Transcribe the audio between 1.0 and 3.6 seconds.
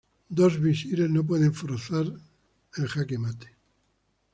no pueden forzar el jaque mate.